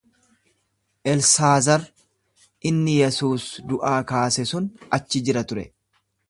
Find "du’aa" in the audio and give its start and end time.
3.73-3.95